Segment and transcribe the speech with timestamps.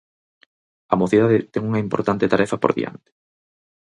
[0.93, 3.09] A mocidade ten unha importante tarefa por diante.